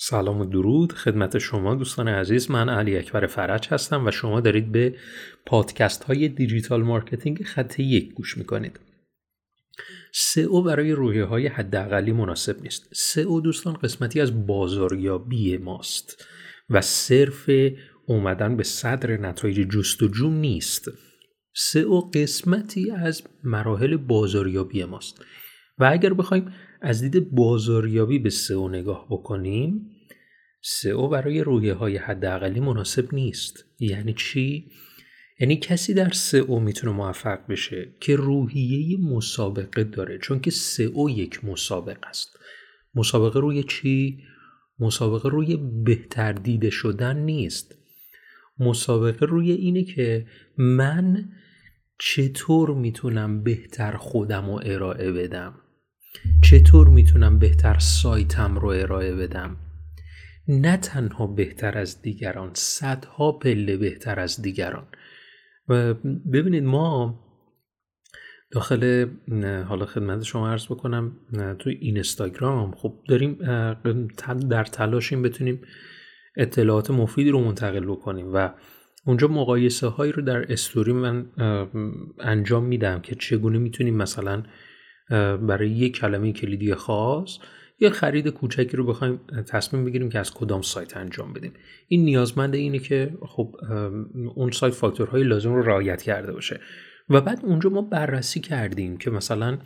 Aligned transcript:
سلام 0.00 0.40
و 0.40 0.44
درود. 0.44 0.92
خدمت 0.92 1.38
شما 1.38 1.74
دوستان 1.74 2.08
عزیز 2.08 2.50
من 2.50 2.68
علی 2.68 2.96
اکبر 2.96 3.26
فرج 3.26 3.68
هستم 3.68 4.06
و 4.06 4.10
شما 4.10 4.40
دارید 4.40 4.72
به 4.72 4.96
پادکست 5.46 6.04
های 6.04 6.28
digital 6.28 6.82
marketing 6.82 7.42
خط 7.42 7.80
یک 7.80 8.14
گوش 8.14 8.38
می‌کنید. 8.38 8.80
سئو 10.12 10.62
برای 10.62 10.92
روحیه 10.92 11.24
های 11.24 11.46
حداقلی 11.46 12.12
مناسب 12.12 12.62
نیست. 12.62 12.88
سئو 12.94 13.40
دوستان 13.40 13.74
قسمتی 13.74 14.20
از 14.20 14.46
بازاریابی 14.46 15.56
ماست 15.56 16.26
و 16.70 16.80
صرف 16.80 17.50
اومدن 18.06 18.56
به 18.56 18.62
صدر 18.62 19.16
نتایج 19.16 19.68
جستجو 19.68 20.30
نیست. 20.30 20.90
سئو 21.54 22.00
قسمتی 22.00 22.90
از 22.90 23.22
مراحل 23.44 23.96
بازاریابی 23.96 24.84
ماست. 24.84 25.24
و 25.78 25.88
اگر 25.92 26.14
بخوایم 26.14 26.52
از 26.80 27.02
دید 27.02 27.30
بازاریابی 27.30 28.18
به 28.18 28.30
سئو 28.30 28.68
نگاه 28.68 29.06
بکنیم 29.10 29.90
سئو 30.62 31.08
برای 31.08 31.40
رویه 31.40 31.74
های 31.74 31.96
حداقلی 31.96 32.60
مناسب 32.60 33.14
نیست. 33.14 33.64
یعنی 33.80 34.14
چی؟ 34.14 34.70
یعنی 35.40 35.56
کسی 35.56 35.94
در 35.94 36.10
سئو 36.10 36.60
می‌تونه 36.60 36.92
موفق 36.92 37.46
بشه 37.48 37.94
که 38.00 38.16
روحیه 38.16 38.98
مسابقه 39.00 39.84
داره 39.84 40.18
چون 40.18 40.40
که 40.40 40.50
سئو 40.50 41.10
یک 41.10 41.44
مسابقه 41.44 42.06
است. 42.08 42.38
مسابقه 42.94 43.40
روی 43.40 43.62
چی؟ 43.62 44.18
مسابقه 44.78 45.28
روی 45.28 45.56
بهتر 45.84 46.32
دیده 46.32 46.70
شدن 46.70 47.16
نیست. 47.16 47.74
مسابقه 48.58 49.26
روی 49.26 49.52
اینه 49.52 49.84
که 49.84 50.26
من 50.58 51.28
چطور 51.98 52.74
می‌تونم 52.74 53.42
بهتر 53.42 53.96
خودم 53.96 54.46
رو 54.46 54.60
ارائه 54.64 55.12
بدم؟ 55.12 55.54
چطور 56.42 56.88
می‌تونم 56.88 57.38
بهتر 57.38 57.78
سایتم 57.78 58.58
رو 58.58 58.68
ارائه 58.68 59.14
بدم؟ 59.14 59.56
نه 60.48 60.76
تنها 60.76 61.26
بهتر 61.26 61.78
از 61.78 62.02
دیگران 62.02 62.50
صدها 62.54 63.32
پله 63.32 63.76
بهتر 63.76 64.20
از 64.20 64.42
دیگران. 64.42 64.86
و 65.68 65.94
ببینید 66.32 66.64
ما 66.64 67.20
داخل 68.50 69.06
حالا 69.68 69.86
خدمت 69.86 70.22
شما 70.22 70.50
عرض 70.50 70.66
بکنم 70.66 71.16
تو 71.58 71.70
اینستاگرام 71.70 72.74
خب 72.76 72.94
داریم 73.08 73.38
در 74.50 74.64
تلاشیم 74.64 75.22
بتونیم 75.22 75.60
اطلاعات 76.36 76.90
مفیدی 76.90 77.30
رو 77.30 77.44
منتقل 77.44 77.84
بکنیم 77.84 78.34
و 78.34 78.50
اونجا 79.06 79.28
مقایسه 79.28 79.86
هایی 79.86 80.12
رو 80.12 80.22
در 80.22 80.52
استوری 80.52 80.92
من 80.92 81.26
انجام 82.20 82.64
میدم 82.64 83.00
که 83.00 83.14
چگونه 83.14 83.58
می‌تونیم 83.58 83.96
مثلا 83.96 84.42
برای 85.10 85.70
یک 85.70 85.96
کلمه 85.96 86.32
کلیدی 86.32 86.74
خاص 86.74 87.38
یه 87.80 87.90
خرید 87.90 88.28
کوچکی 88.28 88.76
رو 88.76 88.86
بخوایم 88.86 89.20
تصمیم 89.48 89.84
بگیریم 89.84 90.08
که 90.08 90.18
از 90.18 90.34
کدام 90.34 90.62
سایت 90.62 90.96
انجام 90.96 91.32
بدیم. 91.32 91.52
این 91.88 92.04
نیازمند 92.04 92.54
اینه 92.54 92.78
که 92.78 93.18
خب 93.26 93.56
اون 94.34 94.50
سایت 94.50 94.74
فاکتورهای 94.74 95.22
لازم 95.22 95.54
رو 95.54 95.62
رعایت 95.62 96.02
کرده 96.02 96.32
باشه. 96.32 96.60
و 97.10 97.20
بعد 97.20 97.40
اونجا 97.44 97.70
ما 97.70 97.82
بررسی 97.82 98.40
کردیم 98.40 98.96
که 98.96 99.10
مثلا 99.10 99.58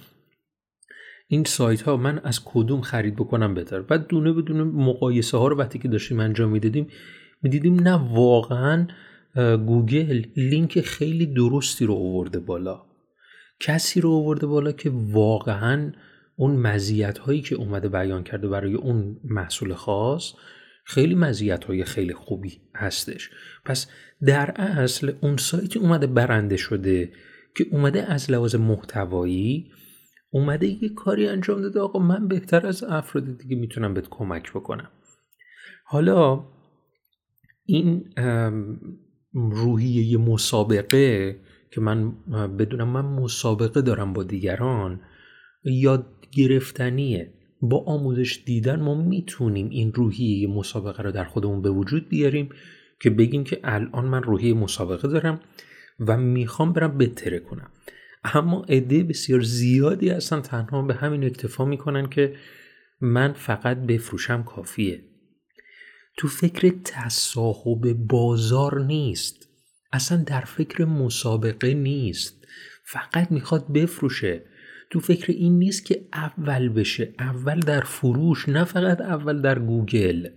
این 1.28 1.44
سایت 1.44 1.82
ها 1.82 1.96
من 1.96 2.18
از 2.18 2.40
کدوم 2.44 2.80
خرید 2.80 3.16
بکنم 3.16 3.54
بهتر. 3.54 3.82
بعد 3.82 4.06
دونه 4.06 4.32
بدون 4.32 4.62
مقایسه 4.62 5.38
ها 5.38 5.48
رو 5.48 5.56
وقتی 5.56 5.78
که 5.78 5.88
داشتیم 5.88 6.20
انجام 6.20 6.50
می‌دادیم 6.50 6.86
می‌دیدیم 7.42 7.80
نه 7.80 8.14
واقعا 8.14 8.86
گوگل 9.66 10.24
لینک 10.36 10.80
خیلی 10.80 11.26
درستی 11.26 11.86
رو 11.86 11.94
آورده 11.94 12.40
بالا. 12.40 12.91
کسی 13.60 14.00
رو 14.00 14.10
آورده 14.10 14.46
بالا 14.46 14.72
که 14.72 14.90
واقعا 14.94 15.92
اون 16.36 16.56
مزیت 16.56 17.18
هایی 17.18 17.40
که 17.40 17.54
اومده 17.54 17.88
بیان 17.88 18.24
کرده 18.24 18.48
برای 18.48 18.74
اون 18.74 19.20
محصول 19.24 19.74
خاص 19.74 20.32
خیلی 20.84 21.14
مزیت 21.14 21.64
های 21.64 21.84
خیلی 21.84 22.14
خوبی 22.14 22.60
هستش. 22.74 23.30
پس 23.64 23.86
در 24.26 24.50
اصل 24.50 25.12
اون 25.20 25.36
سایتی 25.36 25.78
اومده 25.78 26.06
برنده 26.06 26.56
شده 26.56 27.12
که 27.56 27.66
اومده 27.70 28.12
از 28.12 28.30
لحاظ 28.30 28.54
محتوایی 28.54 29.72
اومده 30.30 30.66
یه 30.82 30.88
کاری 30.88 31.28
انجام 31.28 31.62
داده 31.62 31.80
آقا 31.80 31.98
من 31.98 32.28
بهتر 32.28 32.66
از 32.66 32.84
افراد 32.84 33.38
دیگه 33.38 33.56
می‌تونم 33.56 33.94
بهت 33.94 34.08
کمک 34.10 34.50
بکنم. 34.52 34.90
حالا 35.84 36.44
این 37.64 38.04
روحیه 39.32 40.18
مسابقه 40.18 41.40
که 41.74 41.80
من 41.80 42.12
بدونم 42.56 42.88
من 42.88 43.04
مسابقه 43.04 43.82
دارم 43.82 44.12
با 44.12 44.22
دیگران 44.22 45.00
یاد 45.64 46.06
گرفتنیه. 46.32 47.34
با 47.62 47.84
آموزش 47.84 48.42
دیدن 48.46 48.80
ما 48.80 48.94
می‌تونیم 48.94 49.68
این 49.68 49.92
روحیه 49.92 50.48
مسابقه 50.48 51.02
رو 51.02 51.12
در 51.12 51.24
خودمون 51.24 51.62
به 51.62 51.70
وجود 51.70 52.08
بیاریم 52.08 52.48
که 53.00 53.10
بگیم 53.10 53.44
که 53.44 53.60
الان 53.64 54.04
من 54.04 54.22
روحیه 54.22 54.54
مسابقه 54.54 55.08
دارم 55.08 55.40
و 56.00 56.16
می‌خوام 56.16 56.72
برم 56.72 56.98
بهتره 56.98 57.38
کنم. 57.38 57.70
اما 58.24 58.64
عده 58.68 59.02
بسیار 59.02 59.40
زیادی 59.40 60.08
هستن 60.08 60.40
تنها 60.40 60.82
به 60.82 60.94
همین 60.94 61.24
اکتفا 61.24 61.64
می‌کنن 61.64 62.08
که 62.08 62.34
من 63.00 63.32
فقط 63.32 63.76
بفروشم 63.76 64.42
کافیه. 64.42 65.04
تو 66.16 66.28
فکر 66.28 66.74
تصاحب 66.84 67.92
بازار 67.92 68.84
نیست. 68.84 69.48
اصلا 69.92 70.24
در 70.26 70.40
فکر 70.40 70.84
مسابقه 70.84 71.74
نیست. 71.74 72.46
فقط 72.84 73.32
می‌خواد 73.32 73.72
بفروشه. 73.72 74.42
تو 74.90 75.00
فکر 75.00 75.32
این 75.32 75.58
نیست 75.58 75.84
که 75.84 76.08
اول 76.12 76.68
بشه. 76.68 77.14
اول 77.18 77.60
در 77.60 77.80
فروش 77.80 78.48
نه 78.48 78.64
فقط 78.64 79.00
اول 79.00 79.42
در 79.42 79.58
گوگل. 79.58 80.28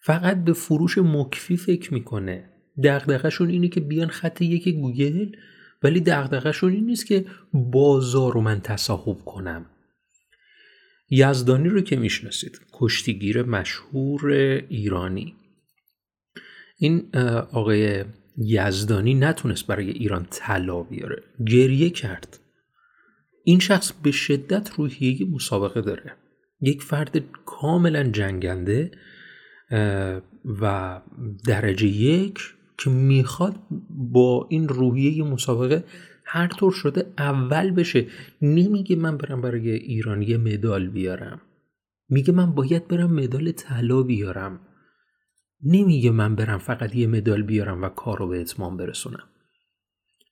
فقط 0.00 0.44
به 0.44 0.52
فروش 0.52 0.98
مکفی 0.98 1.56
فکر 1.56 1.94
می‌کنه. 1.94 2.50
دغدغه‌شون 2.84 3.48
اینه 3.48 3.68
که 3.68 3.80
بیان 3.80 4.08
خط 4.08 4.42
یک 4.42 4.68
گوگل 4.68 5.32
ولی 5.82 6.00
دغدغه‌شون 6.00 6.72
این 6.72 6.86
نیست 6.86 7.06
که 7.06 7.24
بازار 7.52 8.32
رو 8.32 8.40
من 8.40 8.60
تصاحب 8.60 9.18
کنم. 9.24 9.66
یزدانی 11.10 11.68
رو 11.68 11.80
که 11.80 11.96
می‌شناسید 11.96 12.60
کشتیگیر 12.72 13.42
مشهور 13.42 14.30
ایرانی. 14.68 15.34
این 16.76 17.16
آقای 17.52 18.04
یزدانی 18.38 19.14
نتونست 19.14 19.66
برای 19.66 19.90
ایران 19.90 20.26
طلا 20.30 20.82
بیاره. 20.82 21.22
گریه 21.46 21.90
کرد. 21.90 22.40
این 23.44 23.58
شخص 23.58 23.92
به 23.92 24.10
شدت 24.10 24.70
روحیه 24.76 25.26
مسابقه 25.26 25.80
داره. 25.80 26.12
یک 26.60 26.82
فرد 26.82 27.22
کاملا 27.46 28.04
جنگنده 28.04 28.90
و 30.60 31.00
درجه 31.46 31.86
یک 31.86 32.38
که 32.78 32.90
می‌خواد 32.90 33.56
با 33.90 34.46
این 34.50 34.68
روحیه 34.68 35.24
مسابقه 35.24 35.84
هر 36.24 36.46
طور 36.46 36.72
شده 36.72 37.06
اول 37.18 37.70
بشه. 37.70 38.06
نمیگه 38.42 38.96
من 38.96 39.16
برم 39.16 39.40
برای 39.40 39.70
ایران 39.70 40.22
یه 40.22 40.36
مدال 40.36 40.88
بیارم. 40.88 41.40
میگه 42.08 42.32
من 42.32 42.54
باید 42.54 42.88
برم 42.88 43.14
مدال 43.14 43.52
طلا 43.52 44.02
بیارم. 44.02 44.60
نمیگه 45.64 46.10
من 46.10 46.34
برم 46.34 46.58
فقط 46.58 46.94
یه 46.94 47.06
مدال 47.06 47.42
بیارم 47.42 47.82
و 47.82 47.88
کار 47.88 48.18
رو 48.18 48.28
به 48.28 48.40
اتمام 48.40 48.76
برسونم. 48.76 49.28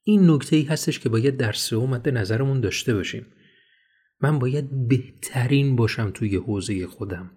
این 0.04 0.30
نکته 0.30 0.56
ای 0.56 0.62
هستش 0.62 0.98
که 0.98 1.08
باید 1.08 1.36
در 1.36 1.52
سئو 1.52 1.86
مد 1.86 2.08
نظرمون 2.08 2.60
داشته 2.60 2.94
باشیم. 2.94 3.26
من 4.20 4.38
باید 4.38 4.88
بهترین 4.88 5.76
باشم 5.76 6.10
توی 6.10 6.36
حوزه 6.36 6.86
خودم. 6.86 7.30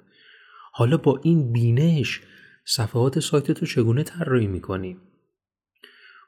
حالا 0.73 0.97
با 0.97 1.19
این 1.23 1.51
بینش 1.51 2.21
صفحات 2.65 3.19
سایت 3.19 3.51
تو 3.51 3.65
چگونه 3.65 4.03
طراحی 4.03 4.47
می‌کنی؟ 4.47 4.97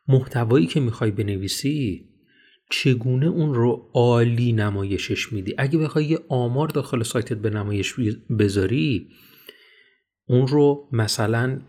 محتوایی 0.08 0.68
که 0.68 0.80
می‌خوای 0.80 1.12
بنویسی 1.12 2.10
چگونه 2.70 3.26
اون 3.26 3.54
رو 3.54 3.90
عالی 3.94 4.54
نمایشش 4.54 5.34
میدی؟ 5.34 5.56
اگه 5.58 5.80
بخوای 5.80 6.06
یه 6.06 6.20
آمار 6.30 6.68
داخل 6.68 7.04
سایتت 7.04 7.38
به 7.38 7.50
نمایش 7.50 7.94
بذاری 8.40 9.10
اون 10.28 10.48
رو 10.48 10.90
مثلا 10.92 11.60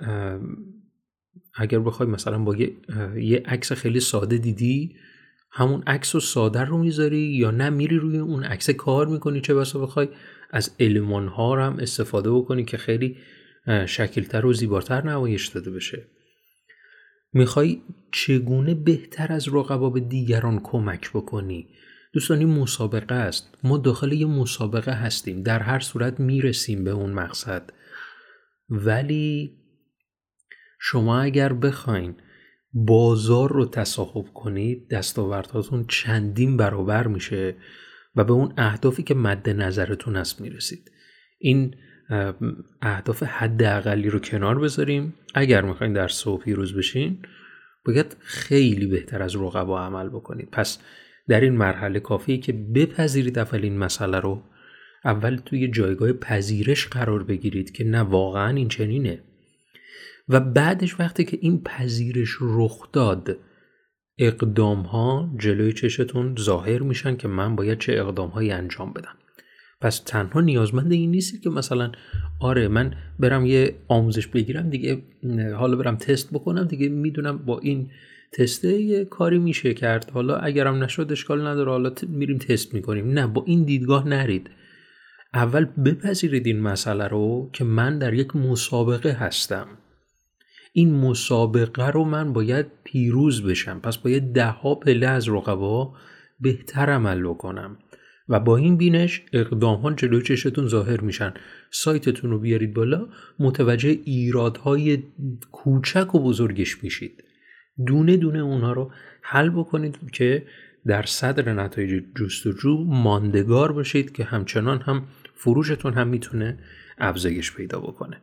اگر 1.55 1.79
بخوای 1.79 2.09
مثلا 2.09 2.39
با 2.39 2.57
یه, 2.57 3.43
عکس 3.47 3.73
خیلی 3.73 4.01
ساده 4.01 4.39
دیدی 4.39 4.97
همون 5.51 5.83
عکس 5.87 6.15
و 6.15 6.21
ساده 6.21 6.65
رو 6.65 6.79
می‌ذاری 6.79 7.19
یا 7.19 7.51
نه 7.51 7.71
میری 7.71 7.97
روی 7.97 8.19
اون 8.19 8.45
عکس 8.45 8.71
کار 8.71 9.07
می‌کنی؟ 9.07 9.41
چه 9.41 9.55
بسا 9.55 9.79
بخوای 9.79 10.09
از 10.51 10.71
علمان 10.81 11.29
ها 11.29 11.67
هم 11.67 11.77
استفاده 11.79 12.31
بکنی 12.31 12.65
که 12.65 12.77
خیلی 12.77 13.17
شکلتر 13.87 14.47
و 14.47 14.53
زیباتر 14.53 15.05
نمایش 15.05 15.47
داده 15.47 15.71
بشه. 15.71 16.05
می‌خوای 17.33 17.81
چگونه 18.13 18.75
بهتر 18.75 19.33
از 19.33 19.49
رقبا 19.49 19.91
به 19.91 20.01
دیگران 20.01 20.61
کمک 20.63 21.11
بکنی؟ 21.11 21.69
دوستانی 22.13 22.45
مسابقه 22.45 23.15
است. 23.15 23.55
ما 23.65 23.79
داخل 23.79 24.13
یه 24.13 24.27
مسابقه 24.27 24.93
هستیم. 24.93 25.43
در 25.43 25.59
هر 25.59 25.79
صورت 25.79 26.21
می‌رسیم 26.21 26.85
به 26.85 26.91
اون 26.91 27.13
مقصد. 27.13 27.71
ولی 28.71 29.59
شما 30.81 31.21
اگر 31.21 31.53
بخواین 31.53 32.15
بازار 32.73 33.53
رو 33.53 33.65
تصاحب 33.65 34.27
کنید 34.35 34.89
دستاوردهاتون 34.89 35.85
چندین 35.89 36.57
برابر 36.57 37.07
میشه 37.07 37.55
و 38.17 38.25
به 38.25 38.33
اون 38.33 38.55
اهدافی 38.57 39.03
که 39.03 39.15
مد 39.15 39.51
نظرتون 39.51 40.17
هست 40.17 40.41
می‌رسید. 40.41 40.91
این 41.39 41.75
اهداف 42.83 43.23
حداقلی 43.23 44.11
رو 44.11 44.19
کنار 44.19 44.59
بذاریم. 44.59 45.15
اگر 45.35 45.63
می‌خواین 45.63 45.93
در 45.93 46.09
صبح 46.09 46.45
پیروز 46.45 46.77
بشین 46.77 47.23
باید 47.87 48.17
خیلی 48.21 48.87
بهتر 48.87 49.23
از 49.23 49.37
رقبا 49.37 49.81
عمل 49.81 50.09
بکنید. 50.09 50.49
پس 50.53 50.79
در 51.29 51.41
این 51.41 51.57
مرحله 51.57 52.01
کافیه 52.01 52.39
که 52.39 52.53
بپذیرید 52.53 53.39
اول 53.39 53.63
این 53.63 53.79
مسئله 53.79 54.21
رو 54.21 54.43
اول 55.05 55.37
توی 55.37 55.69
جایگاه 55.69 56.13
پذیرش 56.13 56.87
قرار 56.87 57.23
بگیرید 57.23 57.73
که 57.73 57.85
نه 57.85 58.01
واقعا 58.01 58.57
این 58.57 58.69
چنینه. 58.69 59.23
و 60.29 60.41
بعدش 60.41 61.01
وقتی 61.01 61.25
که 61.25 61.39
این 61.41 61.63
پذیرش 61.63 62.37
رخ 62.41 62.93
داد 62.93 63.37
اقدام 64.19 64.81
ها 64.81 65.35
جلوی 65.39 65.73
چشتون 65.73 66.37
ظاهر 66.39 66.83
میشن 66.83 67.17
که 67.17 67.29
من 67.29 67.57
باید 67.57 67.79
چه 67.79 67.93
اقدام 67.93 68.29
هایی 68.29 68.51
انجام 68.51 68.93
بدم. 68.93 69.15
پس 69.81 69.99
تنها 69.99 70.41
نیازمند 70.41 70.93
این 70.93 71.11
نیست 71.11 71.43
که 71.43 71.51
مثلا 71.51 71.93
آره 72.41 72.69
من 72.69 72.95
برم 73.19 73.47
یه 73.47 73.75
آموزش 73.89 74.27
بگیرم 74.27 74.71
دیگه 74.71 75.03
حالا 75.57 75.77
برم 75.77 75.97
تست 75.97 76.33
بکنم 76.33 76.65
دیگه 76.65 76.89
می‌دونم 76.89 77.39
با 77.39 77.59
این 77.59 77.91
تسته 78.33 78.73
یه 78.73 79.05
کاری 79.05 79.39
میشه 79.39 79.75
کرد. 79.75 80.11
حالا 80.11 80.37
اگرم 80.37 80.85
نشد 80.85 81.13
اشکال 81.13 81.47
نداره. 81.47 81.71
حالا 81.71 81.93
میریم 82.09 82.39
تست 82.39 82.75
می‌کنیم. 82.75 83.11
نه 83.11 83.27
با 83.27 83.45
این 83.47 83.65
دیدگاه 83.65 84.09
نرید. 84.09 84.51
اول 85.35 85.65
بپذیرید 85.65 86.47
این 86.47 86.61
مسئله 86.61 87.07
رو 87.09 87.51
که 87.53 87.65
من 87.65 87.99
در 87.99 88.15
یک 88.15 88.37
مسابقه 88.37 89.13
هستم. 89.13 89.67
این 90.73 90.95
مسابقه 90.95 91.91
رو 91.91 92.05
من 92.05 92.33
باید 92.33 92.67
پیروز 92.85 93.43
بشم. 93.43 93.81
پس 93.81 93.97
باید 93.97 94.33
ده 94.33 94.47
ها 94.47 94.75
پله 94.75 95.07
از 95.07 95.29
رقبا 95.29 95.95
بهتر 96.41 96.91
عمل 96.91 97.23
بکنم. 97.23 97.79
و 98.29 98.41
با 98.41 98.57
این 98.57 98.77
بینش 98.77 99.23
اقدام 99.33 99.81
ها 99.81 99.93
جلوی 99.93 100.23
چشتون 100.23 100.67
ظاهر 100.67 101.01
میشن. 101.01 101.35
سایتتون 101.71 102.31
رو 102.31 102.39
بیارید 102.39 102.75
بالا. 102.75 103.09
متوجه 103.39 103.99
ایرادهای 104.05 105.03
کوچک 105.53 106.15
و 106.15 106.23
بزرگش 106.23 106.85
میشید. 106.85 107.25
دونه 107.87 108.17
دونه 108.17 108.39
اونها 108.39 108.73
رو 108.73 108.93
حل 109.23 109.51
بکنید 109.51 109.99
که 110.13 110.47
در 110.89 111.03
صدر 111.03 111.53
نتایج 111.53 112.05
جستجو 112.17 112.85
ماندگار 112.85 113.73
باشید 113.73 114.13
که 114.13 114.25
همچنان 114.25 114.81
هم 114.81 115.07
فروشتون 115.35 115.95
هم 115.95 116.09
می‌تونه 116.09 116.59
افزایش 116.99 117.53
پیدا 117.53 117.81
بکنه. 117.81 118.21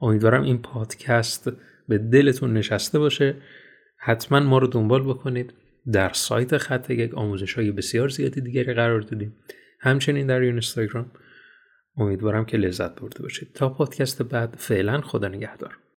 امیدوارم 0.00 0.42
این 0.42 0.58
پادکست 0.62 1.52
به 1.88 1.98
دلتون 1.98 2.52
نشسته 2.52 2.98
باشه. 2.98 3.34
حتما 3.98 4.40
ما 4.40 4.58
رو 4.58 4.66
دنبال 4.66 5.02
بکنید. 5.02 5.54
در 5.92 6.12
سایت 6.12 6.58
خط 6.58 6.90
یک 6.90 7.14
آموزش 7.14 7.54
های 7.54 7.72
بسیار 7.72 8.08
زیادی 8.08 8.40
دیگری 8.40 8.74
قرار 8.74 9.00
دادیم. 9.00 9.36
همچنین 9.80 10.26
در 10.26 10.40
اینستاگرام. 10.40 11.10
امیدوارم 11.96 12.44
که 12.44 12.56
لذت 12.56 13.00
برده 13.00 13.22
باشید. 13.22 13.52
تا 13.54 13.68
پادکست 13.68 14.22
بعد 14.22 14.54
فعلا 14.58 15.00
خدا 15.00 15.28
نگهدار. 15.28 15.78